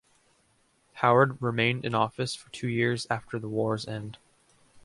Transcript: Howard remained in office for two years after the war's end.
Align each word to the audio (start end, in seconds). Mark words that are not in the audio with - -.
Howard 0.93 1.39
remained 1.39 1.85
in 1.85 1.93
office 1.93 2.33
for 2.33 2.49
two 2.49 2.67
years 2.67 3.05
after 3.11 3.37
the 3.37 3.47
war's 3.47 3.87
end. 3.87 4.17